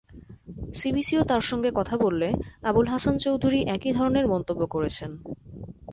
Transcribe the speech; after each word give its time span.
সিবিসিও 0.73 1.21
তাঁর 1.23 1.41
সঙ্গে 1.41 1.69
কথা 1.71 1.95
বললে 1.97 2.27
আবুল 2.63 2.87
হাসান 2.87 3.15
চৌধুরী 3.17 3.59
একই 3.67 3.91
ধরনের 3.91 4.25
মন্তব্য 4.27 4.61
করেছেন। 4.67 5.11